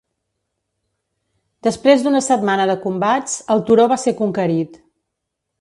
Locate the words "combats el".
2.89-3.65